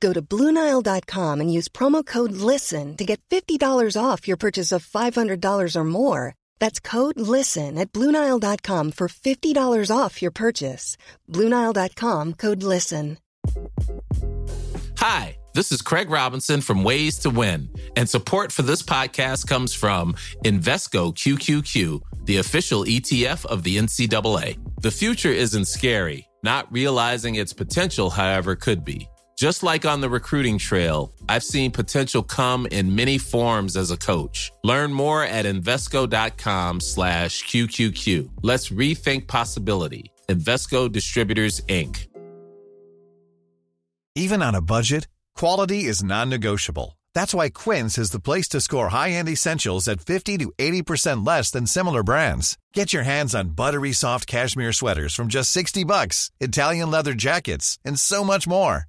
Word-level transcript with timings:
Go 0.00 0.12
to 0.12 0.22
Bluenile.com 0.22 1.40
and 1.40 1.52
use 1.52 1.68
promo 1.68 2.04
code 2.06 2.32
LISTEN 2.32 2.96
to 2.96 3.04
get 3.04 3.20
$50 3.30 3.60
off 4.00 4.28
your 4.28 4.36
purchase 4.36 4.70
of 4.70 4.86
$500 4.86 5.76
or 5.76 5.84
more. 5.84 6.34
That's 6.60 6.78
code 6.78 7.18
LISTEN 7.18 7.78
at 7.78 7.92
Bluenile.com 7.92 8.92
for 8.92 9.08
$50 9.08 9.96
off 9.96 10.22
your 10.22 10.30
purchase. 10.30 10.96
Bluenile.com 11.28 12.34
code 12.34 12.62
LISTEN. 12.62 13.18
Hi, 14.98 15.36
this 15.54 15.70
is 15.70 15.80
Craig 15.80 16.10
Robinson 16.10 16.60
from 16.60 16.82
Ways 16.82 17.18
to 17.20 17.30
Win, 17.30 17.70
and 17.96 18.08
support 18.08 18.50
for 18.50 18.62
this 18.62 18.82
podcast 18.82 19.46
comes 19.46 19.72
from 19.72 20.14
Invesco 20.44 21.14
QQQ, 21.14 22.00
the 22.24 22.38
official 22.38 22.84
ETF 22.84 23.46
of 23.46 23.62
the 23.62 23.78
NCAA. 23.78 24.58
The 24.82 24.90
future 24.90 25.30
isn't 25.32 25.66
scary. 25.66 26.28
Not 26.42 26.70
realizing 26.72 27.36
its 27.36 27.52
potential, 27.52 28.10
however, 28.10 28.54
could 28.56 28.84
be. 28.84 29.08
Just 29.38 29.62
like 29.62 29.84
on 29.84 30.00
the 30.00 30.10
recruiting 30.10 30.58
trail, 30.58 31.12
I've 31.28 31.44
seen 31.44 31.70
potential 31.70 32.24
come 32.24 32.66
in 32.72 32.96
many 32.96 33.18
forms 33.18 33.76
as 33.76 33.92
a 33.92 33.96
coach. 33.96 34.50
Learn 34.64 34.92
more 34.92 35.22
at 35.22 35.44
Invesco.com 35.44 36.80
slash 36.80 37.44
QQQ. 37.44 38.30
Let's 38.42 38.70
rethink 38.70 39.28
possibility. 39.28 40.10
Invesco 40.28 40.90
Distributors, 40.90 41.60
Inc. 41.68 42.08
Even 44.16 44.42
on 44.42 44.56
a 44.56 44.60
budget, 44.60 45.06
quality 45.36 45.84
is 45.84 46.02
non-negotiable. 46.02 46.98
That's 47.14 47.32
why 47.32 47.48
Quince 47.48 47.96
is 47.96 48.10
the 48.10 48.18
place 48.18 48.48
to 48.48 48.60
score 48.60 48.88
high-end 48.88 49.28
essentials 49.28 49.86
at 49.86 50.00
50 50.00 50.38
to 50.38 50.52
80% 50.58 51.24
less 51.24 51.52
than 51.52 51.68
similar 51.68 52.02
brands. 52.02 52.58
Get 52.74 52.92
your 52.92 53.04
hands 53.04 53.36
on 53.36 53.50
buttery 53.50 53.92
soft 53.92 54.26
cashmere 54.26 54.72
sweaters 54.72 55.14
from 55.14 55.28
just 55.28 55.52
60 55.52 55.84
bucks, 55.84 56.32
Italian 56.40 56.90
leather 56.90 57.14
jackets, 57.14 57.78
and 57.84 58.00
so 58.00 58.24
much 58.24 58.48
more. 58.48 58.88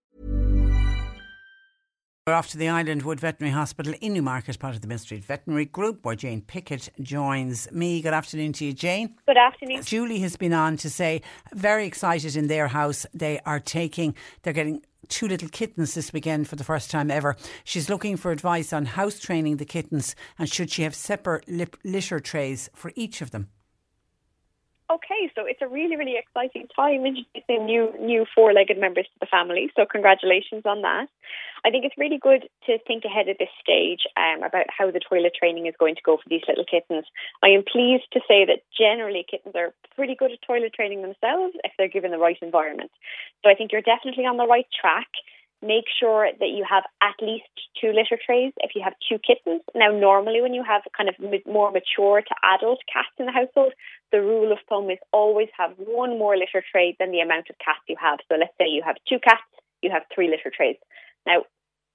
We're 2.31 2.37
off 2.37 2.47
to 2.51 2.57
the 2.57 2.67
Islandwood 2.67 3.19
Veterinary 3.19 3.53
Hospital 3.53 3.93
in 3.99 4.13
Newmarket, 4.13 4.57
part 4.57 4.73
of 4.73 4.79
the 4.79 4.87
Mill 4.87 4.99
Street 4.99 5.25
Veterinary 5.25 5.65
Group, 5.65 6.05
where 6.05 6.15
Jane 6.15 6.39
Pickett 6.39 6.87
joins 7.01 7.69
me. 7.73 8.01
Good 8.01 8.13
afternoon 8.13 8.53
to 8.53 8.63
you, 8.63 8.71
Jane. 8.71 9.17
Good 9.25 9.35
afternoon. 9.35 9.83
Julie 9.83 10.19
has 10.19 10.37
been 10.37 10.53
on 10.53 10.77
to 10.77 10.89
say, 10.89 11.23
very 11.53 11.85
excited 11.85 12.37
in 12.37 12.47
their 12.47 12.69
house. 12.69 13.05
They 13.13 13.41
are 13.45 13.59
taking, 13.59 14.15
they're 14.43 14.53
getting 14.53 14.81
two 15.09 15.27
little 15.27 15.49
kittens 15.49 15.93
this 15.93 16.13
weekend 16.13 16.47
for 16.47 16.55
the 16.55 16.63
first 16.63 16.89
time 16.89 17.11
ever. 17.11 17.35
She's 17.65 17.89
looking 17.89 18.15
for 18.15 18.31
advice 18.31 18.71
on 18.71 18.85
house 18.85 19.19
training 19.19 19.57
the 19.57 19.65
kittens 19.65 20.15
and 20.39 20.49
should 20.49 20.71
she 20.71 20.83
have 20.83 20.95
separate 20.95 21.49
lip- 21.49 21.79
litter 21.83 22.21
trays 22.21 22.69
for 22.73 22.93
each 22.95 23.19
of 23.21 23.31
them. 23.31 23.49
Okay, 24.91 25.31
so 25.35 25.45
it's 25.45 25.61
a 25.61 25.69
really, 25.69 25.95
really 25.95 26.17
exciting 26.17 26.67
time 26.75 27.05
introducing 27.05 27.65
new 27.65 27.93
new 27.97 28.25
four 28.35 28.51
legged 28.51 28.77
members 28.77 29.05
to 29.05 29.19
the 29.21 29.25
family. 29.25 29.71
So 29.73 29.85
congratulations 29.85 30.63
on 30.65 30.81
that. 30.81 31.07
I 31.63 31.69
think 31.69 31.85
it's 31.85 31.97
really 31.97 32.17
good 32.17 32.49
to 32.65 32.77
think 32.87 33.05
ahead 33.05 33.29
at 33.29 33.37
this 33.39 33.53
stage 33.61 34.01
um, 34.17 34.43
about 34.43 34.65
how 34.67 34.91
the 34.91 34.99
toilet 34.99 35.31
training 35.37 35.67
is 35.67 35.75
going 35.79 35.95
to 35.95 36.01
go 36.03 36.17
for 36.17 36.27
these 36.27 36.41
little 36.45 36.65
kittens. 36.65 37.05
I 37.41 37.49
am 37.49 37.63
pleased 37.63 38.11
to 38.11 38.19
say 38.27 38.43
that 38.43 38.67
generally 38.75 39.23
kittens 39.23 39.55
are 39.55 39.71
pretty 39.95 40.15
good 40.15 40.33
at 40.33 40.41
toilet 40.41 40.73
training 40.73 41.03
themselves 41.03 41.55
if 41.63 41.71
they're 41.77 41.87
given 41.87 42.11
the 42.11 42.17
right 42.17 42.37
environment. 42.41 42.91
So 43.43 43.49
I 43.49 43.55
think 43.55 43.71
you're 43.71 43.85
definitely 43.85 44.25
on 44.25 44.35
the 44.35 44.47
right 44.47 44.67
track. 44.75 45.07
Make 45.63 45.85
sure 45.99 46.27
that 46.39 46.49
you 46.49 46.65
have 46.67 46.83
at 47.03 47.13
least 47.21 47.45
two 47.79 47.93
litter 47.93 48.17
trays 48.25 48.51
if 48.57 48.71
you 48.73 48.81
have 48.83 48.93
two 49.07 49.19
kittens. 49.19 49.61
Now, 49.75 49.91
normally 49.91 50.41
when 50.41 50.55
you 50.55 50.63
have 50.63 50.81
kind 50.97 51.07
of 51.07 51.15
more 51.45 51.71
mature 51.71 52.21
to 52.21 52.35
adult 52.55 52.79
cats 52.91 53.13
in 53.19 53.27
the 53.27 53.31
household, 53.31 53.73
the 54.11 54.21
rule 54.21 54.51
of 54.51 54.57
thumb 54.67 54.89
is 54.89 54.97
always 55.13 55.49
have 55.57 55.71
one 55.77 56.17
more 56.17 56.35
litter 56.35 56.63
tray 56.71 56.95
than 56.99 57.11
the 57.11 57.21
amount 57.21 57.49
of 57.49 57.57
cats 57.63 57.85
you 57.87 57.95
have. 58.01 58.19
So 58.27 58.37
let's 58.37 58.53
say 58.57 58.67
you 58.67 58.81
have 58.83 58.97
two 59.07 59.19
cats, 59.19 59.45
you 59.83 59.91
have 59.91 60.03
three 60.13 60.29
litter 60.29 60.51
trays. 60.55 60.77
Now, 61.27 61.43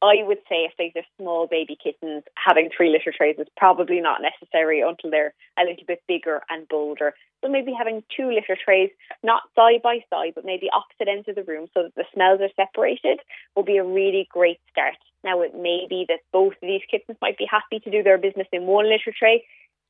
I 0.03 0.23
would 0.23 0.39
say 0.49 0.69
if 0.69 0.73
these 0.79 0.93
are 0.95 1.07
small 1.19 1.47
baby 1.47 1.77
kittens, 1.83 2.23
having 2.37 2.69
three 2.75 2.91
litter 2.91 3.13
trays 3.17 3.37
is 3.39 3.47
probably 3.57 4.01
not 4.01 4.21
necessary 4.21 4.81
until 4.81 5.11
they're 5.11 5.33
a 5.59 5.65
little 5.65 5.85
bit 5.87 6.03
bigger 6.07 6.43
and 6.51 6.69
bolder. 6.69 7.15
So 7.43 7.49
maybe 7.49 7.73
having 7.73 8.03
two 8.15 8.31
litter 8.31 8.59
trays, 8.63 8.91
not 9.23 9.43
side 9.55 9.81
by 9.83 10.01
side, 10.11 10.33
but 10.35 10.45
maybe 10.45 10.69
opposite 10.73 11.09
ends 11.09 11.29
of 11.29 11.35
the 11.35 11.45
room 11.45 11.69
so 11.73 11.85
that 11.85 11.95
the 11.95 12.05
smells 12.13 12.41
are 12.41 12.53
separated, 12.57 13.21
will 13.55 13.63
be 13.63 13.79
a 13.79 13.85
really 13.85 14.29
great 14.31 14.61
start. 14.71 14.97
Now, 15.25 15.41
it 15.41 15.55
may 15.55 15.87
be 15.89 16.05
that 16.09 16.21
both 16.33 16.53
of 16.53 16.69
these 16.69 16.83
kittens 16.91 17.19
might 17.23 17.39
be 17.39 17.49
happy 17.51 17.81
to 17.81 17.91
do 17.91 18.03
their 18.03 18.19
business 18.19 18.47
in 18.53 18.67
one 18.67 18.89
litter 18.89 19.15
tray, 19.19 19.45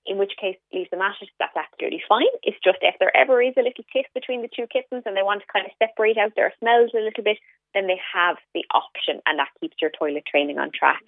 in 0.06 0.18
which 0.18 0.32
case 0.40 0.56
leave 0.72 0.90
them 0.90 1.02
at 1.02 1.16
it. 1.20 1.28
That's 1.38 1.56
absolutely 1.56 2.02
fine. 2.08 2.32
It's 2.42 2.58
just 2.62 2.78
if 2.82 2.94
there 2.98 3.14
ever 3.16 3.42
is 3.42 3.54
a 3.56 3.62
little 3.62 3.84
tiff 3.92 4.06
between 4.14 4.42
the 4.42 4.50
two 4.54 4.66
kittens 4.66 5.02
and 5.06 5.16
they 5.16 5.22
want 5.22 5.42
to 5.42 5.52
kind 5.52 5.66
of 5.66 5.72
separate 5.78 6.18
out 6.18 6.32
their 6.36 6.52
smells 6.58 6.90
a 6.94 7.02
little 7.02 7.24
bit, 7.24 7.38
then 7.74 7.86
they 7.86 8.00
have 8.14 8.36
the 8.54 8.64
option 8.72 9.20
and 9.26 9.38
that 9.38 9.52
keeps 9.60 9.76
your 9.80 9.90
toilet 9.90 10.24
training 10.30 10.58
on 10.58 10.70
track. 10.72 11.02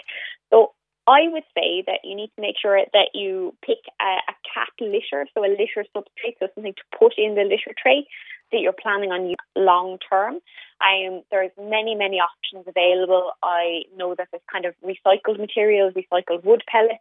So 0.50 0.72
I 1.08 1.28
would 1.32 1.44
say 1.56 1.82
that 1.86 2.04
you 2.04 2.14
need 2.14 2.30
to 2.36 2.42
make 2.42 2.56
sure 2.60 2.78
that 2.92 3.10
you 3.14 3.56
pick 3.64 3.80
a, 4.00 4.20
a 4.28 4.34
cat 4.44 4.68
litter, 4.80 5.24
so 5.32 5.40
a 5.40 5.48
litter 5.48 5.86
substrate, 5.96 6.36
so 6.38 6.48
something 6.54 6.74
to 6.74 6.98
put 6.98 7.14
in 7.16 7.34
the 7.34 7.48
litter 7.48 7.72
tray 7.80 8.06
that 8.52 8.60
you're 8.60 8.76
planning 8.76 9.10
on 9.10 9.34
long 9.56 9.98
term. 10.08 10.40
Um, 10.80 11.22
there's 11.30 11.50
many, 11.58 11.94
many 11.94 12.20
options 12.20 12.66
available. 12.68 13.32
I 13.42 13.82
know 13.96 14.14
that 14.16 14.28
there's 14.30 14.44
kind 14.52 14.66
of 14.66 14.74
recycled 14.84 15.38
materials, 15.38 15.94
recycled 15.94 16.44
wood 16.44 16.62
pellets, 16.68 17.00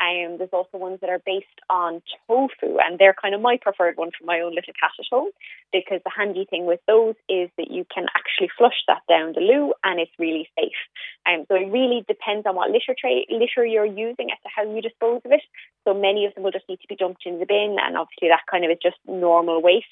um, 0.00 0.38
there's 0.38 0.52
also 0.52 0.78
ones 0.78 0.98
that 1.00 1.10
are 1.10 1.22
based 1.24 1.46
on 1.70 2.02
tofu, 2.26 2.78
and 2.78 2.98
they're 2.98 3.14
kind 3.14 3.34
of 3.34 3.40
my 3.40 3.58
preferred 3.60 3.96
one 3.96 4.10
for 4.10 4.24
my 4.24 4.40
own 4.40 4.54
little 4.54 4.72
cat 4.78 4.90
at 4.98 5.06
home 5.10 5.30
because 5.72 6.00
the 6.04 6.10
handy 6.10 6.46
thing 6.48 6.66
with 6.66 6.80
those 6.86 7.14
is 7.28 7.50
that 7.56 7.70
you 7.70 7.86
can 7.92 8.06
actually 8.16 8.50
flush 8.56 8.82
that 8.88 9.02
down 9.08 9.32
the 9.34 9.40
loo 9.40 9.72
and 9.84 10.00
it's 10.00 10.12
really 10.18 10.48
safe. 10.58 10.80
Um, 11.26 11.44
so 11.48 11.54
it 11.54 11.70
really 11.70 12.04
depends 12.08 12.46
on 12.46 12.56
what 12.56 12.70
litter 12.70 12.96
tray 12.98 13.26
litter 13.30 13.64
you're 13.64 13.86
using 13.86 14.30
as 14.30 14.40
to 14.42 14.50
how 14.54 14.64
you 14.64 14.82
dispose 14.82 15.20
of 15.24 15.32
it. 15.32 15.42
So 15.86 15.94
many 15.94 16.26
of 16.26 16.34
them 16.34 16.42
will 16.42 16.52
just 16.52 16.68
need 16.68 16.80
to 16.80 16.88
be 16.88 16.96
dumped 16.96 17.26
in 17.26 17.38
the 17.38 17.46
bin, 17.46 17.76
and 17.80 17.96
obviously 17.96 18.28
that 18.28 18.48
kind 18.50 18.64
of 18.64 18.70
is 18.70 18.78
just 18.82 18.96
normal 19.06 19.62
waste. 19.62 19.86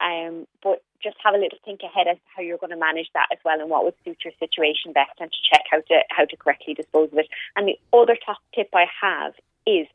Um, 0.00 0.46
but 0.62 0.82
just 1.02 1.16
have 1.22 1.34
a 1.34 1.38
little 1.38 1.58
think 1.64 1.80
ahead 1.82 2.06
as 2.06 2.16
to 2.16 2.22
how 2.36 2.42
you're 2.42 2.58
going 2.58 2.70
to 2.70 2.76
manage 2.76 3.08
that 3.14 3.28
as 3.32 3.38
well 3.44 3.60
and 3.60 3.70
what 3.70 3.84
would 3.84 3.94
suit 4.04 4.18
your 4.24 4.32
situation 4.38 4.92
best 4.92 5.12
and 5.20 5.30
to 5.30 5.38
check 5.50 5.64
how 5.70 5.80
to 5.80 6.00
how 6.10 6.24
to 6.24 6.36
correctly 6.36 6.74
dispose 6.74 7.10
of 7.12 7.18
it. 7.18 7.28
And 7.56 7.68
the 7.68 7.78
other 7.92 8.16
top 8.24 8.38
tip 8.54 8.68
I 8.74 8.86
have 9.00 9.34
is 9.66 9.86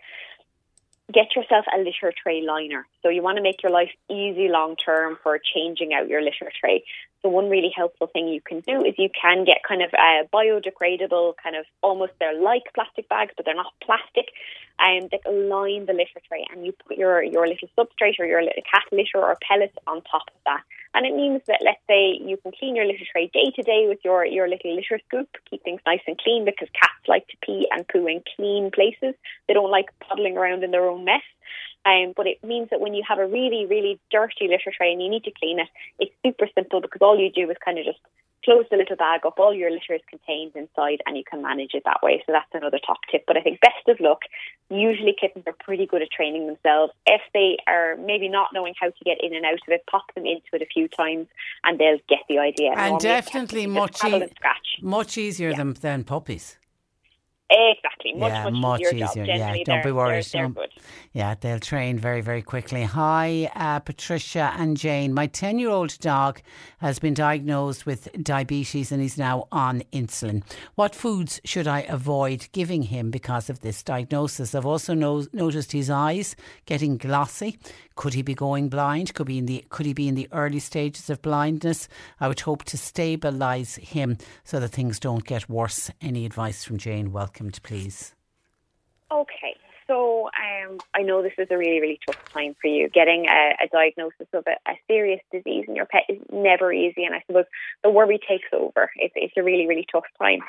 get 1.12 1.36
yourself 1.36 1.66
a 1.74 1.78
litter 1.80 2.14
tray 2.16 2.42
liner. 2.42 2.88
So 3.02 3.10
you 3.10 3.22
want 3.22 3.38
to 3.38 3.44
make 3.44 3.62
your 3.62 3.72
life 3.72 3.92
easy 4.10 4.48
long 4.48 4.76
term 4.76 5.18
for 5.22 5.38
changing 5.38 5.94
out 5.94 6.08
your 6.08 6.22
litter 6.22 6.52
tray. 6.60 6.84
So 7.22 7.30
one 7.30 7.50
really 7.50 7.72
helpful 7.76 8.08
thing 8.08 8.28
you 8.28 8.42
can 8.42 8.62
do 8.62 8.84
is 8.84 8.96
you 8.98 9.10
can 9.10 9.46
get 9.46 9.58
kind 9.68 9.82
of 9.82 9.92
a 9.94 10.28
biodegradable 10.34 11.36
kind 11.42 11.56
of 11.56 11.66
almost 11.82 12.14
they're 12.20 12.40
like 12.40 12.64
plastic 12.74 13.08
bags, 13.10 13.32
but 13.36 13.46
they're 13.46 13.56
not 13.56 13.74
plastic, 13.82 14.28
and 14.80 15.04
um, 15.04 15.10
that 15.12 15.32
line 15.32 15.86
the 15.86 15.94
litter 15.94 16.20
tray, 16.28 16.46
and 16.52 16.66
you 16.66 16.74
put 16.86 16.98
your 16.98 17.24
your 17.24 17.48
little 17.48 17.70
substrate 17.78 18.20
or 18.20 18.26
your 18.26 18.42
little 18.42 18.64
cat 18.70 18.84
litter 18.92 19.20
or 19.20 19.38
pellets 19.42 19.76
on 19.88 20.02
top 20.02 20.24
of 20.28 20.42
that. 20.46 20.64
And 20.94 21.06
it 21.06 21.16
means 21.16 21.42
that 21.48 21.62
let's 21.64 21.82
say 21.88 22.20
you 22.22 22.38
can 22.38 22.52
clean 22.58 22.76
your 22.76 22.86
litter 22.86 23.06
tray 23.12 23.30
day 23.34 23.52
to 23.56 23.64
day 23.64 23.86
with 23.88 24.00
your, 24.04 24.26
your 24.26 24.48
little 24.48 24.76
litter 24.76 25.00
scoop, 25.08 25.28
keep 25.50 25.64
things 25.64 25.82
nice 25.86 26.02
and 26.08 26.18
clean 26.18 26.46
because 26.46 26.68
cats 26.74 27.08
like 27.08 27.28
to 27.30 27.38
pee 27.44 27.68
and 27.72 27.88
poo 27.88 28.06
in 28.08 28.22
clean 28.36 28.70
places. 28.72 29.16
They 29.48 29.54
don't 29.54 29.72
like 29.72 29.88
puddling 30.00 30.38
around 30.38 30.64
in 30.64 30.72
their 30.72 30.88
own 30.88 31.04
mess. 31.04 31.24
Um, 31.86 32.14
but 32.16 32.28
it 32.28 32.44
means 32.44 32.70
that 32.70 32.80
when 32.80 32.94
you 32.94 33.04
have 33.08 33.20
a 33.20 33.28
really, 33.28 33.66
really 33.66 34.00
dirty 34.10 34.48
litter 34.48 34.72
tray 34.76 34.94
and 34.94 35.02
you 35.02 35.10
need 35.10 35.26
to 35.26 35.32
clean 35.32 35.60
it, 35.60 35.68
it's 36.00 36.14
super 36.26 36.48
simple 36.56 36.80
because 36.80 37.02
all 37.02 37.20
you 37.20 37.30
do 37.32 37.50
is 37.50 37.58
kind 37.64 37.78
of 37.78 37.86
just 37.86 38.00
close 38.44 38.66
the 38.70 38.78
little 38.78 38.96
bag 38.96 39.22
up, 39.26 39.40
all 39.40 39.54
your 39.54 39.72
litter 39.72 39.94
is 39.94 40.02
contained 40.10 40.54
inside, 40.56 41.02
and 41.06 41.18
you 41.18 41.24
can 41.30 41.42
manage 41.42 41.72
it 41.74 41.84
that 41.86 42.00
way. 42.04 42.22
So 42.26 42.32
that's 42.32 42.50
another 42.54 42.80
top 42.86 43.00
tip. 43.12 43.24
But 43.28 43.38
I 43.38 43.42
think 43.42 43.60
best 43.62 43.88
of 43.88 44.00
luck. 44.00 44.20
Usually, 44.70 45.16
kittens 45.20 45.46
are 45.48 45.56
pretty 45.60 45.86
good 45.86 46.02
at 46.02 46.12
training 46.12 46.48
themselves. 46.48 46.94
If 47.06 47.22
they 47.34 47.58
are 47.68 47.96
maybe 47.98 48.30
not 48.30 48.50
knowing 48.54 48.74
how 48.80 48.88
to 48.88 49.04
get 49.06 49.18
in 49.22 49.36
and 49.36 49.46
out 49.46 49.54
of 49.54 49.70
it, 49.70 49.84
pop 49.90 50.14
them 50.16 50.26
into 50.26 50.50
it 50.54 50.62
a 50.62 50.66
few 50.66 50.88
times, 50.88 51.28
and 51.64 51.80
they'll 51.80 52.00
get 52.10 52.20
the 52.30 52.40
idea. 52.40 52.72
And 52.76 53.00
definitely 53.00 53.68
much, 53.68 54.04
e- 54.04 54.28
much 54.82 55.18
easier 55.18 55.50
yeah. 55.50 55.58
than, 55.58 55.74
than 55.74 56.04
puppies. 56.04 56.58
Exactly. 57.54 58.14
Much, 58.14 58.32
yeah, 58.32 58.44
much, 58.50 58.54
much 58.54 58.82
easier. 58.82 59.06
easier. 59.06 59.26
Yeah, 59.26 59.56
don't 59.64 59.84
be 59.84 59.92
worried. 59.92 60.26
They're, 60.26 60.50
they're 60.50 60.68
yeah, 61.14 61.36
they'll 61.40 61.60
train 61.60 62.00
very, 62.00 62.22
very 62.22 62.42
quickly. 62.42 62.84
Hi, 62.84 63.52
uh, 63.56 63.80
Patricia 63.80 64.52
and 64.58 64.76
Jane. 64.76 65.14
My 65.14 65.28
10 65.28 65.60
year 65.60 65.70
old 65.70 65.98
dog 66.00 66.42
has 66.80 66.98
been 66.98 67.14
diagnosed 67.14 67.86
with 67.86 68.10
diabetes 68.24 68.92
and 68.92 69.02
he's 69.02 69.18
now 69.18 69.48
on 69.52 69.84
insulin. 69.94 70.44
What 70.74 70.96
foods 70.96 71.40
should 71.46 71.68
I 71.68 71.82
avoid 71.82 72.48
giving 72.52 72.84
him 72.84 73.12
because 73.12 73.50
of 73.50 73.60
this 73.60 73.84
diagnosis? 73.84 74.56
I've 74.56 74.66
also 74.66 74.96
no- 74.96 75.28
noticed 75.32 75.72
his 75.72 75.92
eyes 75.92 76.36
getting 76.66 76.98
glossy. 76.98 77.60
Could 77.96 78.16
he 78.16 78.24
be 78.24 78.34
going 78.34 78.70
blind? 78.70 79.14
Could 79.14 79.28
be 79.28 79.38
in 79.38 79.46
the 79.46 79.64
could 79.70 79.86
he 79.86 79.94
be 79.94 80.08
in 80.08 80.16
the 80.16 80.28
early 80.32 80.60
stages 80.60 81.12
of 81.12 81.22
blindness? 81.22 81.88
I 82.20 82.28
would 82.28 82.40
hope 82.40 82.64
to 82.66 82.78
stabilise 82.78 83.78
him 83.78 84.18
so 84.44 84.60
that 84.60 84.70
things 84.70 85.00
don't 85.00 85.24
get 85.24 85.48
worse. 85.48 85.92
Any 86.02 86.26
advice 86.26 86.64
from 86.64 86.80
Jane? 86.80 87.12
Welcomed, 87.44 87.62
please. 87.64 88.16
Okay. 89.12 89.56
So 89.86 90.28
um, 90.28 90.78
I 90.96 91.02
know 91.02 91.22
this 91.22 91.34
is 91.38 91.48
a 91.52 91.58
really, 91.58 91.82
really 91.82 92.00
tough 92.06 92.32
time 92.32 92.56
for 92.62 92.68
you. 92.68 92.88
Getting 92.88 93.26
a, 93.28 93.66
a 93.66 93.68
diagnosis 93.68 94.28
of 94.34 94.46
a, 94.48 94.72
a, 94.72 94.76
serious 94.88 95.20
disease 95.30 95.66
in 95.68 95.76
your 95.76 95.86
pet 95.86 96.04
is 96.08 96.20
never 96.32 96.72
easy, 96.72 97.04
and 97.04 97.14
I 97.14 97.22
suppose 97.28 97.46
the 97.84 97.90
worry 97.90 98.18
takes 98.18 98.48
over. 98.54 98.92
It's, 98.96 99.14
it's 99.18 99.34
a 99.36 99.44
really, 99.44 99.68
really 99.68 99.86
tough 99.92 100.06
time. 100.22 100.40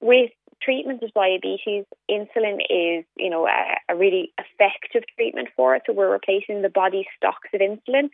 With 0.00 0.30
treatment 0.62 1.02
of 1.02 1.12
diabetes, 1.12 1.84
insulin 2.10 2.60
is, 2.70 3.04
you 3.16 3.28
know, 3.28 3.46
a, 3.46 3.92
a, 3.92 3.94
really 3.94 4.32
effective 4.38 5.02
treatment 5.16 5.48
for 5.54 5.76
it. 5.76 5.82
So 5.86 5.92
we're 5.92 6.10
replacing 6.10 6.62
the 6.62 6.70
body's 6.70 7.06
stocks 7.16 7.50
of 7.52 7.60
insulin, 7.60 8.08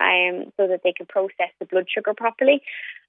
um, 0.00 0.52
so 0.56 0.68
that 0.68 0.82
they 0.84 0.92
can 0.92 1.06
process 1.06 1.50
the 1.58 1.64
blood 1.64 1.86
sugar 1.88 2.12
properly. 2.14 2.60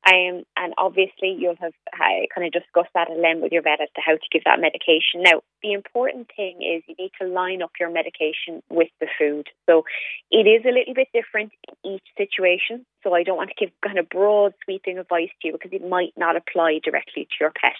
Um, 0.07 0.43
and 0.55 0.73
obviously, 0.77 1.35
you'll 1.37 1.59
have 1.59 1.73
uh, 1.93 2.25
kind 2.33 2.47
of 2.47 2.53
discussed 2.53 2.93
that 2.95 3.11
at 3.11 3.19
length 3.19 3.41
with 3.41 3.51
your 3.51 3.61
vet 3.61 3.81
as 3.81 3.89
to 3.95 4.01
how 4.05 4.13
to 4.13 4.31
give 4.31 4.43
that 4.45 4.61
medication. 4.61 5.21
Now, 5.21 5.41
the 5.61 5.73
important 5.73 6.29
thing 6.35 6.61
is 6.61 6.83
you 6.87 6.95
need 6.97 7.11
to 7.21 7.27
line 7.27 7.61
up 7.61 7.71
your 7.79 7.91
medication 7.91 8.63
with 8.69 8.89
the 8.99 9.07
food. 9.19 9.47
So 9.69 9.83
it 10.31 10.47
is 10.47 10.63
a 10.65 10.71
little 10.71 10.93
bit 10.93 11.09
different 11.13 11.51
in 11.83 11.95
each 11.95 12.07
situation. 12.17 12.85
So 13.03 13.13
I 13.13 13.23
don't 13.23 13.37
want 13.37 13.49
to 13.49 13.59
give 13.59 13.73
kind 13.85 13.99
of 13.99 14.09
broad 14.09 14.53
sweeping 14.63 14.97
advice 14.97 15.29
to 15.41 15.47
you 15.49 15.53
because 15.53 15.73
it 15.73 15.87
might 15.87 16.13
not 16.17 16.35
apply 16.35 16.79
directly 16.83 17.25
to 17.25 17.35
your 17.39 17.51
pet 17.51 17.75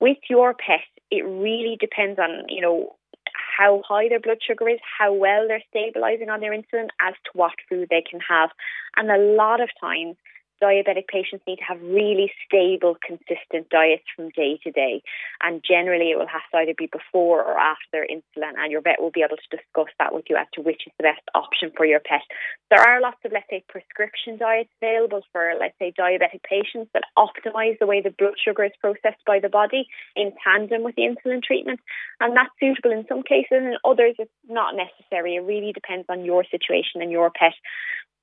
with 0.00 0.18
your 0.28 0.54
pet, 0.54 0.80
it 1.10 1.22
really 1.22 1.76
depends 1.78 2.18
on, 2.18 2.46
you 2.48 2.62
know, 2.62 2.96
how 3.58 3.82
high 3.86 4.08
their 4.08 4.20
blood 4.20 4.38
sugar 4.44 4.68
is, 4.68 4.80
how 4.98 5.12
well 5.12 5.46
they're 5.46 5.62
stabilizing 5.68 6.30
on 6.30 6.40
their 6.40 6.52
insulin, 6.52 6.88
as 7.00 7.14
to 7.24 7.30
what 7.34 7.52
food 7.68 7.88
they 7.90 8.02
can 8.08 8.20
have. 8.28 8.50
And 8.96 9.10
a 9.10 9.18
lot 9.18 9.60
of 9.60 9.68
times, 9.80 10.16
diabetic 10.62 11.08
patients 11.08 11.44
need 11.46 11.56
to 11.56 11.64
have 11.64 11.80
really 11.82 12.32
stable, 12.46 12.96
consistent 13.04 13.68
diets 13.70 14.04
from 14.14 14.30
day 14.30 14.58
to 14.64 14.70
day. 14.70 15.02
And 15.42 15.64
generally, 15.66 16.10
it 16.10 16.18
will 16.18 16.28
have 16.28 16.46
to 16.52 16.58
either 16.58 16.74
be 16.76 16.88
before 16.90 17.42
or 17.42 17.58
after 17.58 18.06
insulin, 18.06 18.54
and 18.58 18.70
your 18.70 18.80
vet 18.80 19.00
will 19.00 19.10
be 19.10 19.22
able 19.22 19.36
to 19.36 19.56
discuss 19.56 19.92
that 19.98 20.14
with 20.14 20.24
you 20.28 20.36
as 20.36 20.46
to 20.54 20.62
which 20.62 20.82
is 20.86 20.92
the 20.98 21.04
best 21.04 21.22
option 21.34 21.72
for 21.76 21.86
your 21.86 22.00
pet. 22.00 22.22
There 22.70 22.80
are 22.80 23.00
lots 23.00 23.18
of, 23.24 23.32
let's 23.32 23.48
say, 23.50 23.64
prescription 23.68 24.38
diets 24.38 24.70
available 24.82 25.22
for, 25.32 25.54
let's 25.58 25.78
say, 25.78 25.92
diabetic 25.98 26.42
patients 26.42 26.90
that 26.94 27.04
optimize 27.16 27.78
the 27.78 27.86
way 27.86 28.00
the 28.00 28.14
blood 28.16 28.34
sugar 28.42 28.64
is 28.64 28.72
processed 28.80 29.24
by 29.26 29.40
the 29.40 29.48
body 29.48 29.86
in 30.16 30.32
tandem 30.44 30.82
with 30.82 30.94
the 30.96 31.02
insulin 31.02 31.42
treatment. 31.42 31.80
And 32.20 32.36
that's 32.36 32.50
suitable 32.60 32.92
in 32.92 33.06
some 33.08 33.22
cases, 33.22 33.52
and 33.52 33.66
in 33.66 33.76
others, 33.84 34.16
it's 34.18 34.30
not 34.48 34.74
necessary. 34.76 35.36
It 35.36 35.40
really 35.40 35.72
depends 35.72 36.06
on 36.08 36.24
your 36.24 36.44
situation 36.50 37.02
and 37.02 37.10
your 37.10 37.30
pet. 37.30 37.54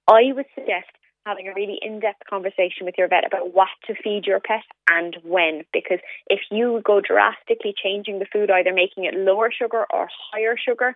I 0.07 0.31
would 0.33 0.45
suggest 0.55 0.87
having 1.27 1.47
a 1.47 1.53
really 1.53 1.77
in-depth 1.81 2.23
conversation 2.29 2.85
with 2.85 2.95
your 2.97 3.09
vet 3.09 3.27
about 3.27 3.53
what 3.53 3.67
to 3.85 3.93
feed 4.01 4.25
your 4.25 4.39
pet 4.39 4.63
and 4.89 5.17
when 5.23 5.63
because 5.73 5.99
if 6.27 6.39
you 6.49 6.81
go 6.85 7.01
drastically 7.01 7.73
changing 7.75 8.19
the 8.19 8.25
food 8.31 8.49
either 8.49 8.73
making 8.73 9.03
it 9.03 9.13
lower 9.13 9.51
sugar 9.51 9.85
or 9.91 10.07
higher 10.31 10.55
sugar 10.57 10.95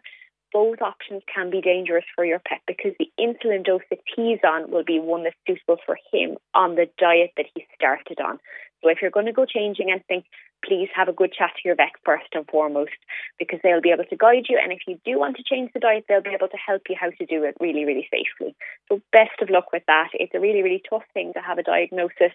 both 0.53 0.81
options 0.81 1.21
can 1.33 1.49
be 1.49 1.61
dangerous 1.61 2.05
for 2.15 2.25
your 2.25 2.39
pet 2.39 2.61
because 2.67 2.91
the 2.99 3.09
insulin 3.19 3.63
dose 3.63 3.81
that 3.89 3.99
he's 4.15 4.39
on 4.43 4.69
will 4.71 4.83
be 4.83 4.99
one 4.99 5.23
that's 5.23 5.35
suitable 5.47 5.77
for 5.85 5.97
him 6.11 6.37
on 6.53 6.75
the 6.75 6.87
diet 6.97 7.31
that 7.37 7.45
he 7.53 7.65
started 7.75 8.19
on. 8.19 8.37
So 8.83 8.89
if 8.89 8.97
you're 9.01 9.11
going 9.11 9.27
to 9.27 9.31
go 9.31 9.45
changing 9.45 9.91
anything, 9.91 10.23
please 10.63 10.89
have 10.95 11.07
a 11.07 11.13
good 11.13 11.33
chat 11.33 11.51
to 11.55 11.61
your 11.65 11.75
vet 11.75 11.91
first 12.05 12.27
and 12.33 12.45
foremost 12.47 12.97
because 13.39 13.59
they'll 13.63 13.81
be 13.81 13.91
able 13.91 14.05
to 14.05 14.17
guide 14.17 14.45
you. 14.49 14.59
And 14.61 14.71
if 14.71 14.79
you 14.87 14.99
do 15.05 15.19
want 15.19 15.37
to 15.37 15.43
change 15.43 15.71
the 15.73 15.79
diet, 15.79 16.05
they'll 16.07 16.21
be 16.21 16.35
able 16.35 16.49
to 16.49 16.57
help 16.57 16.83
you 16.89 16.95
how 16.99 17.09
to 17.09 17.25
do 17.25 17.43
it 17.43 17.55
really, 17.59 17.85
really 17.85 18.07
safely. 18.11 18.55
So 18.89 19.01
best 19.11 19.41
of 19.41 19.49
luck 19.49 19.71
with 19.73 19.83
that. 19.87 20.09
It's 20.13 20.33
a 20.35 20.39
really, 20.39 20.61
really 20.61 20.81
tough 20.89 21.03
thing 21.13 21.33
to 21.33 21.41
have 21.41 21.57
a 21.57 21.63
diagnosis 21.63 22.33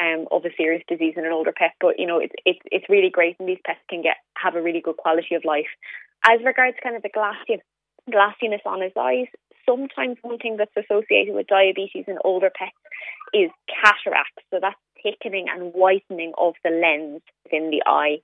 um, 0.00 0.26
of 0.30 0.44
a 0.44 0.54
serious 0.56 0.82
disease 0.88 1.14
in 1.16 1.24
an 1.24 1.32
older 1.32 1.52
pet, 1.52 1.72
but 1.80 1.98
you 1.98 2.06
know 2.06 2.18
it's 2.18 2.34
it's 2.44 2.60
it's 2.70 2.88
really 2.88 3.10
great, 3.10 3.36
and 3.38 3.48
these 3.48 3.58
pets 3.64 3.80
can 3.88 4.02
get 4.02 4.16
have 4.36 4.54
a 4.54 4.62
really 4.62 4.80
good 4.80 4.96
quality 4.96 5.34
of 5.34 5.44
life. 5.44 5.70
As 6.24 6.40
regards 6.44 6.76
kind 6.82 6.96
of 6.96 7.02
the 7.02 7.10
glassy, 7.12 7.60
glassiness 8.10 8.64
on 8.64 8.80
his 8.80 8.92
eyes, 8.98 9.26
sometimes 9.68 10.16
one 10.22 10.38
thing 10.38 10.56
that's 10.56 10.76
associated 10.76 11.34
with 11.34 11.46
diabetes 11.46 12.04
in 12.06 12.18
older 12.24 12.50
pets 12.50 12.76
is 13.34 13.50
cataracts. 13.68 14.42
So 14.50 14.58
that's 14.60 14.78
thickening 15.02 15.46
and 15.48 15.72
whitening 15.72 16.32
of 16.38 16.54
the 16.64 16.70
lens 16.70 17.22
within 17.44 17.70
the 17.70 17.82
eye. 17.86 18.20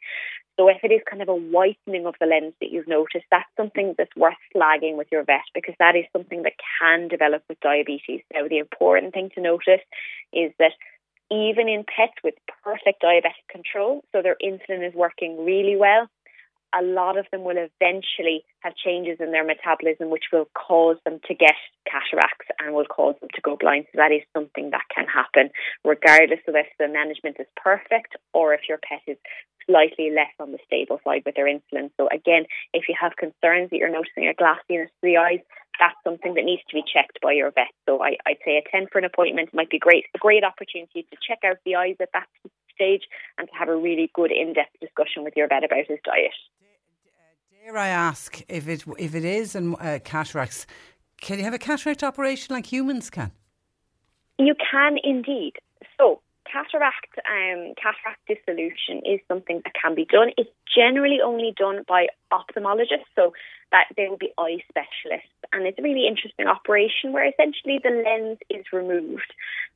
So 0.56 0.68
if 0.68 0.78
it 0.84 0.92
is 0.92 1.00
kind 1.08 1.20
of 1.20 1.28
a 1.28 1.34
whitening 1.34 2.06
of 2.06 2.14
the 2.20 2.26
lens 2.26 2.54
that 2.60 2.70
you've 2.70 2.86
noticed, 2.86 3.26
that's 3.30 3.48
something 3.56 3.94
that's 3.98 4.14
worth 4.16 4.38
flagging 4.52 4.96
with 4.96 5.08
your 5.10 5.24
vet 5.24 5.42
because 5.52 5.74
that 5.80 5.96
is 5.96 6.04
something 6.12 6.42
that 6.42 6.52
can 6.80 7.08
develop 7.08 7.42
with 7.48 7.58
diabetes. 7.60 8.22
Now 8.32 8.46
the 8.46 8.58
important 8.58 9.14
thing 9.14 9.30
to 9.34 9.40
notice 9.40 9.82
is 10.32 10.52
that 10.58 10.72
even 11.30 11.68
in 11.68 11.84
pets 11.84 12.14
with 12.22 12.34
perfect 12.62 13.02
diabetic 13.02 13.48
control, 13.50 14.04
so 14.12 14.22
their 14.22 14.36
insulin 14.44 14.86
is 14.86 14.94
working 14.94 15.44
really 15.44 15.76
well, 15.76 16.06
a 16.78 16.82
lot 16.82 17.16
of 17.16 17.26
them 17.30 17.44
will 17.44 17.56
eventually 17.56 18.44
have 18.60 18.74
changes 18.76 19.18
in 19.20 19.32
their 19.32 19.44
metabolism 19.44 20.10
which 20.10 20.32
will 20.32 20.48
cause 20.54 20.96
them 21.04 21.20
to 21.26 21.34
get 21.34 21.54
cataracts 21.86 22.46
and 22.58 22.74
will 22.74 22.86
cause 22.86 23.14
them 23.20 23.30
to 23.34 23.40
go 23.40 23.56
blind. 23.56 23.86
So 23.92 23.98
that 23.98 24.12
is 24.12 24.22
something 24.34 24.70
that 24.70 24.84
can 24.94 25.06
happen 25.06 25.50
regardless 25.84 26.40
of 26.48 26.54
if 26.56 26.66
the 26.78 26.88
management 26.88 27.36
is 27.38 27.46
perfect 27.56 28.16
or 28.32 28.54
if 28.54 28.62
your 28.68 28.78
pet 28.78 29.02
is 29.06 29.18
slightly 29.66 30.10
less 30.10 30.32
on 30.40 30.52
the 30.52 30.58
stable 30.66 31.00
side 31.04 31.22
with 31.24 31.34
their 31.36 31.48
insulin. 31.48 31.90
So 31.96 32.08
again, 32.12 32.44
if 32.72 32.88
you 32.88 32.94
have 33.00 33.16
concerns 33.16 33.70
that 33.70 33.76
you're 33.76 33.92
noticing 33.92 34.28
a 34.28 34.34
glassiness 34.34 34.88
to 34.88 35.02
the 35.02 35.16
eyes, 35.16 35.40
that's 35.80 35.96
something 36.04 36.34
that 36.34 36.44
needs 36.44 36.62
to 36.68 36.74
be 36.74 36.84
checked 36.84 37.18
by 37.22 37.32
your 37.32 37.50
vet. 37.50 37.72
So 37.86 38.02
I, 38.02 38.16
would 38.26 38.38
say 38.44 38.58
attend 38.58 38.88
for 38.92 38.98
an 38.98 39.04
appointment 39.04 39.54
might 39.54 39.70
be 39.70 39.78
great, 39.78 40.04
a 40.14 40.18
great 40.18 40.44
opportunity 40.44 41.06
to 41.10 41.16
check 41.26 41.40
out 41.44 41.56
the 41.64 41.76
eyes 41.76 41.96
at 42.00 42.10
that 42.14 42.28
stage 42.74 43.02
and 43.38 43.48
to 43.48 43.54
have 43.54 43.68
a 43.68 43.76
really 43.76 44.10
good 44.14 44.30
in-depth 44.30 44.78
discussion 44.80 45.24
with 45.24 45.34
your 45.36 45.48
vet 45.48 45.64
about 45.64 45.86
his 45.88 45.98
diet. 46.04 46.34
Dare 47.64 47.78
I 47.78 47.88
ask 47.88 48.42
if 48.47 48.68
it 48.68 48.85
if 48.99 49.14
it 49.14 49.25
is 49.25 49.54
and 49.54 49.75
uh, 49.80 49.99
cataracts, 50.04 50.66
can 51.18 51.38
you 51.38 51.44
have 51.44 51.54
a 51.54 51.59
cataract 51.59 52.02
operation 52.02 52.54
like 52.54 52.71
humans 52.71 53.09
can? 53.09 53.33
You 54.38 54.54
can 54.71 54.99
indeed. 55.02 55.54
So 55.97 56.21
cataract 56.44 57.16
um, 57.25 57.73
cataract 57.80 58.21
dissolution 58.28 59.00
is 59.06 59.21
something 59.28 59.62
that 59.64 59.73
can 59.80 59.94
be 59.94 60.04
done. 60.04 60.33
It's 60.37 60.50
generally 60.76 61.21
only 61.25 61.54
done 61.56 61.85
by 61.88 62.09
ophthalmologists, 62.30 63.09
so 63.16 63.33
that 63.73 63.87
they 63.97 64.09
will 64.09 64.18
be 64.18 64.35
eye 64.37 64.59
specialists, 64.68 65.33
and 65.54 65.66
it's 65.66 65.78
a 65.78 65.83
really 65.83 66.06
interesting 66.06 66.47
operation 66.47 67.14
where 67.14 67.26
essentially 67.26 67.80
the 67.83 68.02
lens 68.04 68.38
is 68.50 68.66
removed, 68.75 69.33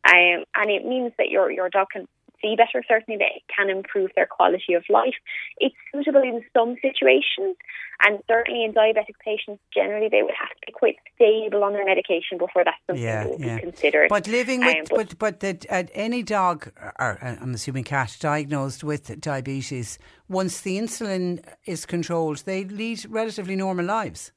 um, 0.07 0.45
and 0.55 0.71
it 0.71 0.85
means 0.85 1.13
that 1.17 1.31
your 1.31 1.51
your 1.51 1.71
dog 1.71 1.87
can 1.91 2.07
see 2.41 2.57
better. 2.57 2.85
Certainly, 2.87 3.19
they 3.19 3.43
can 3.55 3.71
improve 3.71 4.11
their 4.15 4.27
quality 4.27 4.75
of 4.75 4.85
life. 4.89 5.15
It's 5.59 5.75
suitable 5.93 6.23
in 6.23 6.45
some 6.53 6.77
situations, 6.83 7.57
and 8.05 8.21
certainly 8.29 8.65
in 8.65 8.73
diabetic 8.73 9.19
patients, 9.25 9.61
generally 9.75 10.09
they 10.09 10.23
would 10.23 10.35
have 10.39 10.51
to 10.51 10.67
be 10.67 10.73
quite 10.73 10.97
stable 11.15 11.65
on 11.65 11.73
their 11.73 11.85
medication 11.85 12.39
before 12.39 12.65
that's 12.65 12.77
something 12.87 13.03
yeah, 13.03 13.25
that 13.25 13.31
would 13.31 13.41
yeah. 13.41 13.57
be 13.57 13.63
considered. 13.63 14.09
But 14.09 14.29
living 14.29 14.61
with, 14.61 14.77
um, 14.77 14.97
but 14.97 15.19
but, 15.19 15.41
but 15.41 15.67
uh, 15.71 15.85
any 15.95 16.23
dog, 16.23 16.71
or 16.99 17.19
uh, 17.23 17.37
I'm 17.41 17.55
assuming 17.55 17.85
cat, 17.85 18.17
diagnosed 18.21 18.85
with 18.85 19.21
diabetes, 19.21 19.99
once 20.29 20.61
the 20.61 20.79
insulin 20.79 21.45
is 21.65 21.87
controlled, 21.87 22.39
they 22.39 22.65
lead 22.65 23.05
relatively 23.09 23.57
normal 23.57 23.87
lives. 23.87 24.33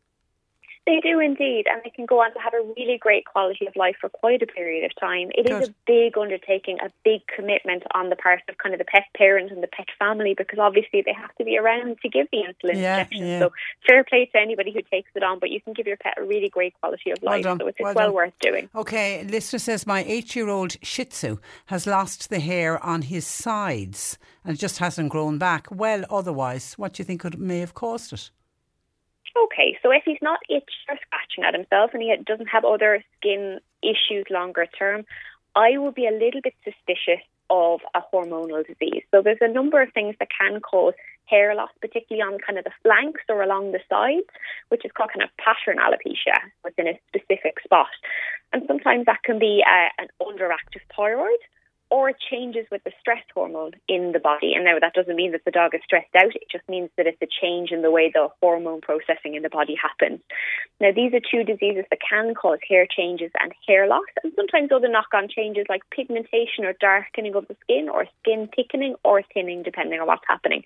They 0.88 1.00
do 1.00 1.20
indeed, 1.20 1.66
and 1.72 1.80
they 1.86 1.92
can 1.92 2.08
go 2.08 2.22
on 2.22 2.34
to 2.34 2.40
have 2.40 2.54
a 2.56 2.74
really 2.76 2.98
great 2.98 3.26
quality 3.26 3.68
of 3.68 3.76
life 3.76 3.98
for 4.02 4.10
quite 4.10 4.42
a 4.42 4.48
period 4.48 4.84
of 4.84 5.00
time. 5.00 5.30
It 5.36 5.46
Good. 5.46 5.62
is 5.62 5.70
a 5.70 5.74
big 5.86 6.18
undertaking, 6.18 6.78
a 6.84 6.90
big 7.04 7.22
commitment 7.28 7.84
on 7.94 8.10
the 8.10 8.16
part 8.16 8.42
of 8.50 8.58
kind 8.58 8.74
of 8.74 8.80
the 8.80 8.86
pet 8.86 9.04
parent 9.16 9.52
and 9.52 9.62
the 9.62 9.68
pet 9.68 9.86
family 10.00 10.34
because 10.36 10.58
obviously 10.58 11.04
they 11.06 11.14
have 11.14 11.36
to 11.36 11.44
be 11.44 11.56
around 11.56 11.98
to 12.02 12.10
give 12.10 12.28
the 12.32 12.40
insulin 12.40 12.82
yeah, 12.82 13.02
injection. 13.02 13.28
Yeah. 13.28 13.40
So 13.40 13.52
fair 13.88 14.04
play 14.04 14.26
to 14.34 14.40
anybody 14.40 14.72
who 14.72 14.82
takes 14.82 15.12
it 15.14 15.22
on, 15.22 15.38
but 15.38 15.52
you 15.52 15.62
can 15.62 15.74
give 15.74 15.86
your 15.86 15.98
pet 15.98 16.16
a 16.18 16.24
really 16.24 16.50
great 16.50 16.74
quality 16.82 17.12
of 17.12 17.22
life. 17.22 17.46
Well 17.46 17.58
so 17.60 17.68
it's, 17.68 17.80
well, 17.80 17.94
well 17.94 18.14
worth 18.14 18.34
doing. 18.42 18.68
Okay, 18.74 19.24
listener 19.24 19.60
says 19.60 19.86
my 19.86 20.04
eight-year-old 20.08 20.78
Shih 20.82 21.06
Tzu 21.06 21.38
has 21.68 21.86
lost 21.86 22.32
the 22.32 22.40
hair 22.40 22.84
on 22.84 23.04
his 23.04 23.28
sides 23.28 24.18
and 24.44 24.58
just 24.58 24.80
hasn't 24.80 25.10
grown 25.10 25.38
back. 25.38 25.68
Well, 25.70 26.06
otherwise, 26.10 26.74
what 26.74 26.94
do 26.94 27.02
you 27.02 27.06
think 27.06 27.22
could 27.22 27.40
may 27.40 27.60
have 27.60 27.76
caused 27.76 28.14
it? 28.14 28.32
Okay, 29.36 29.78
so 29.82 29.92
if 29.92 30.04
he's 30.06 30.22
not 30.22 30.40
itching 30.50 30.88
or 30.90 30.98
scratching 31.06 31.44
at 31.46 31.54
himself 31.54 31.92
and 31.94 32.02
he 32.02 32.14
doesn't 32.26 32.48
have 32.48 32.66
other 32.66 33.04
skin 33.18 33.60
issues 33.82 34.26
longer 34.30 34.66
term, 34.78 35.06
I 35.56 35.78
would 35.78 35.96
be 35.96 36.08
a 36.08 36.12
little 36.12 36.42
bit 36.42 36.56
suspicious 36.64 37.24
of 37.50 37.82
a 37.94 38.02
hormonal 38.14 38.66
disease. 38.66 39.04
So 39.12 39.22
there's 39.22 39.42
a 39.42 39.52
number 39.52 39.82
of 39.82 39.92
things 39.94 40.16
that 40.20 40.30
can 40.38 40.62
cause 40.62 40.94
hair 41.26 41.54
loss, 41.56 41.70
particularly 41.82 42.22
on 42.22 42.40
kind 42.40 42.58
of 42.58 42.64
the 42.64 42.72
flanks 42.82 43.22
or 43.30 43.42
along 43.42 43.72
the 43.72 43.80
sides, 43.90 44.28
which 44.70 44.86
is 44.86 44.92
called 44.92 45.12
kind 45.14 45.24
of 45.24 45.30
pattern 45.38 45.78
alopecia 45.78 46.40
within 46.64 46.88
a 46.88 47.00
specific 47.08 47.60
spot. 47.64 47.92
And 48.54 48.64
sometimes 48.68 49.06
that 49.06 49.24
can 49.24 49.40
be 49.40 49.64
uh, 49.66 49.90
an 50.02 50.08
underactive 50.22 50.84
thyroid 50.96 51.40
or 51.92 52.10
it 52.10 52.16
changes 52.32 52.66
with 52.72 52.82
the 52.86 52.92
stress 53.02 53.24
hormone 53.36 53.74
in 53.90 54.14
the 54.14 54.20
body. 54.20 54.54
And 54.56 54.64
now 54.64 54.80
that 54.80 54.94
doesn't 54.94 55.16
mean 55.16 55.34
that 55.34 55.44
the 55.44 55.52
dog 55.52 55.76
is 55.76 55.82
stressed 55.84 56.16
out, 56.16 56.34
it 56.34 56.48
just 56.50 56.68
means 56.70 56.90
that 56.96 57.06
it's 57.06 57.22
a 57.22 57.28
change 57.28 57.72
in 57.72 57.82
the 57.82 57.92
way 57.92 58.10
the 58.12 58.30
hormone 58.42 58.80
processing 58.80 59.36
in 59.36 59.44
the 59.44 59.50
body 59.50 59.76
happens. 59.76 60.22
Now, 60.80 60.92
these 60.96 61.14
are 61.14 61.20
two 61.20 61.44
diseases 61.44 61.84
that 61.90 62.00
can 62.00 62.34
cause 62.34 62.60
hair 62.68 62.88
changes 62.88 63.30
and 63.42 63.52
hair 63.68 63.88
loss, 63.88 64.08
and 64.24 64.32
sometimes 64.38 64.72
other 64.72 64.88
knock 64.88 65.14
on 65.14 65.28
changes 65.28 65.66
like 65.68 65.82
pigmentation 65.92 66.64
or 66.64 66.74
darkening 66.80 67.36
of 67.36 67.48
the 67.50 67.58
skin, 67.62 67.90
or 67.90 68.06
skin 68.22 68.48
thickening 68.56 68.96
or 69.04 69.22
thinning, 69.34 69.62
depending 69.62 70.00
on 70.00 70.08
what's 70.08 70.26
happening. 70.28 70.64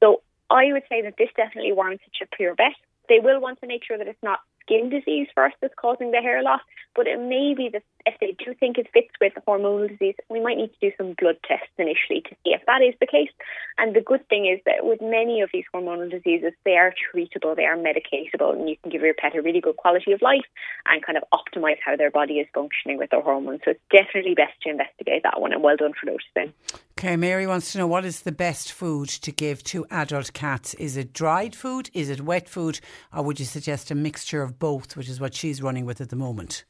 So, 0.00 0.20
I 0.50 0.72
would 0.72 0.84
say 0.88 1.02
that 1.02 1.14
this 1.18 1.30
definitely 1.34 1.72
warrants 1.72 2.04
a 2.06 2.10
trip 2.16 2.30
to 2.36 2.42
your 2.42 2.54
vet. 2.54 2.76
They 3.08 3.20
will 3.20 3.40
want 3.40 3.60
to 3.60 3.66
make 3.66 3.84
sure 3.84 3.96
that 3.96 4.06
it's 4.06 4.22
not 4.22 4.40
skin 4.68 4.90
disease 4.90 5.28
first 5.34 5.56
that's 5.60 5.74
causing 5.80 6.10
the 6.10 6.18
hair 6.18 6.42
loss, 6.42 6.60
but 6.94 7.06
it 7.06 7.18
may 7.18 7.54
be 7.56 7.70
that 7.72 7.82
if 8.06 8.14
they 8.20 8.36
do 8.44 8.54
think 8.54 8.76
it 8.76 8.88
fits 8.92 9.08
with 9.20 9.34
the 9.34 9.40
hormonal 9.42 9.88
disease, 9.88 10.14
we 10.28 10.40
might 10.40 10.56
need 10.56 10.70
to 10.72 10.90
do 10.90 10.96
some 10.96 11.14
blood 11.18 11.36
tests 11.46 11.72
initially 11.78 12.20
to 12.22 12.30
see 12.44 12.52
if 12.52 12.60
that 12.66 12.82
is 12.82 12.94
the 13.00 13.06
case. 13.06 13.30
And 13.78 13.94
the 13.94 14.00
good 14.00 14.28
thing 14.28 14.46
is 14.46 14.60
that 14.66 14.84
with 14.84 15.00
many 15.00 15.40
of 15.40 15.50
these 15.52 15.64
hormonal 15.74 16.10
diseases, 16.10 16.52
they 16.64 16.76
are 16.76 16.92
treatable, 16.92 17.56
they 17.56 17.64
are 17.64 17.76
medicatable, 17.76 18.52
and 18.52 18.68
you 18.68 18.76
can 18.82 18.90
give 18.90 19.02
your 19.02 19.14
pet 19.14 19.36
a 19.36 19.42
really 19.42 19.60
good 19.60 19.76
quality 19.76 20.12
of 20.12 20.22
life 20.22 20.46
and 20.86 21.04
kind 21.04 21.18
of 21.18 21.24
optimize 21.32 21.78
how 21.84 21.96
their 21.96 22.10
body 22.10 22.34
is 22.34 22.46
functioning 22.54 22.98
with 22.98 23.10
their 23.10 23.22
hormones. 23.22 23.60
So 23.64 23.72
it's 23.72 23.80
definitely 23.90 24.34
best 24.34 24.60
to 24.62 24.70
investigate 24.70 25.22
that 25.22 25.40
one, 25.40 25.52
and 25.52 25.62
well 25.62 25.76
done 25.76 25.92
for 25.98 26.06
noticing. 26.06 26.52
Okay, 26.98 27.16
Mary 27.16 27.46
wants 27.46 27.70
to 27.70 27.78
know 27.78 27.86
what 27.86 28.04
is 28.04 28.22
the 28.22 28.32
best 28.32 28.72
food 28.72 29.08
to 29.08 29.30
give 29.30 29.62
to 29.62 29.86
adult 29.88 30.32
cats? 30.32 30.74
Is 30.74 30.96
it 30.96 31.12
dried 31.12 31.54
food? 31.54 31.90
Is 31.94 32.10
it 32.10 32.22
wet 32.22 32.48
food? 32.48 32.80
Or 33.14 33.22
would 33.22 33.38
you 33.38 33.46
suggest 33.46 33.92
a 33.92 33.94
mixture 33.94 34.42
of 34.42 34.58
both, 34.58 34.96
which 34.96 35.08
is 35.08 35.20
what 35.20 35.32
she's 35.32 35.62
running 35.62 35.84
with 35.84 36.00
at 36.00 36.08
the 36.08 36.16
moment? 36.16 36.64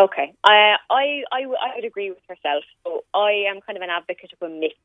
Okay, 0.00 0.32
uh, 0.44 0.78
I, 0.88 1.24
I, 1.32 1.42
I 1.42 1.74
would 1.74 1.84
agree 1.84 2.10
with 2.10 2.22
herself. 2.28 2.62
So 2.84 3.02
I 3.12 3.42
am 3.50 3.60
kind 3.60 3.76
of 3.76 3.82
an 3.82 3.90
advocate 3.90 4.30
of 4.40 4.48
a 4.48 4.54
mix. 4.54 4.76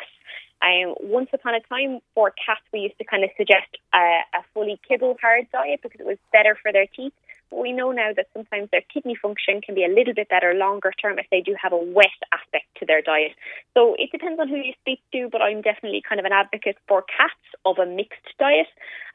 Um, 0.63 0.95
once 0.99 1.29
upon 1.31 1.53
a 1.53 1.59
time, 1.59 1.99
for 2.15 2.31
cats, 2.31 2.61
we 2.73 2.79
used 2.79 2.97
to 2.97 3.03
kind 3.03 3.23
of 3.23 3.29
suggest 3.37 3.69
a, 3.93 4.21
a 4.33 4.41
fully 4.55 4.79
kibble 4.87 5.15
hard 5.21 5.45
diet 5.51 5.81
because 5.83 5.99
it 5.99 6.07
was 6.07 6.17
better 6.33 6.57
for 6.59 6.73
their 6.73 6.87
teeth. 6.87 7.13
But 7.49 7.61
we 7.61 7.71
know 7.71 7.91
now 7.91 8.11
that 8.15 8.27
sometimes 8.33 8.69
their 8.71 8.83
kidney 8.93 9.15
function 9.15 9.61
can 9.61 9.73
be 9.73 9.83
a 9.83 9.87
little 9.87 10.13
bit 10.13 10.29
better 10.29 10.53
longer 10.53 10.93
term 11.01 11.17
if 11.17 11.25
they 11.31 11.41
do 11.41 11.55
have 11.61 11.73
a 11.73 11.77
wet 11.77 12.19
aspect 12.31 12.65
to 12.79 12.85
their 12.85 13.01
diet. 13.01 13.33
So 13.73 13.95
it 13.97 14.11
depends 14.11 14.39
on 14.39 14.47
who 14.47 14.57
you 14.57 14.73
speak 14.81 15.01
to, 15.13 15.29
but 15.31 15.41
I'm 15.41 15.61
definitely 15.61 16.03
kind 16.07 16.19
of 16.19 16.25
an 16.25 16.33
advocate 16.33 16.77
for 16.87 17.01
cats 17.03 17.33
of 17.65 17.79
a 17.79 17.85
mixed 17.85 18.37
diet. 18.37 18.67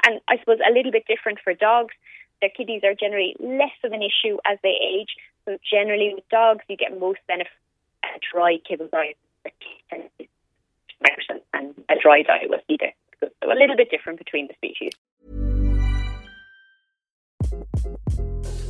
And 0.04 0.20
I 0.28 0.38
suppose 0.38 0.58
a 0.66 0.72
little 0.72 0.92
bit 0.92 1.06
different 1.06 1.38
for 1.42 1.54
dogs. 1.54 1.94
Their 2.40 2.50
kidneys 2.50 2.82
are 2.84 2.94
generally 2.94 3.36
less 3.38 3.78
of 3.84 3.92
an 3.92 4.02
issue 4.02 4.38
as 4.44 4.58
they 4.62 4.76
age. 4.82 5.16
So 5.44 5.58
generally 5.62 6.12
with 6.14 6.28
dogs, 6.28 6.64
you 6.68 6.76
get 6.76 6.98
most 6.98 7.20
benefit 7.28 7.52
a 8.04 8.18
dry 8.32 8.58
kibble 8.68 8.88
diet 8.92 9.16
and 9.92 11.74
a 11.88 11.94
dry 12.00 12.22
diet 12.22 12.50
with 12.50 12.62
either. 12.68 12.92
So 13.20 13.28
a 13.42 13.54
little 13.54 13.76
bit 13.76 13.90
different 13.90 14.18
between 14.18 14.48
the 14.48 14.54
species. 14.54 14.92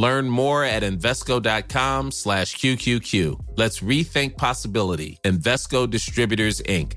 Learn 0.00 0.30
more 0.30 0.64
at 0.64 0.82
Invesco.com 0.82 2.12
slash 2.12 2.56
QQQ. 2.56 3.38
Let's 3.56 3.80
rethink 3.80 4.38
possibility. 4.38 5.18
Invesco 5.24 5.88
Distributors, 5.90 6.62
Inc. 6.62 6.94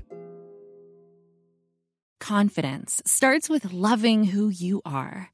Confidence 2.18 3.02
starts 3.04 3.50
with 3.50 3.74
loving 3.74 4.24
who 4.24 4.48
you 4.48 4.80
are. 4.86 5.33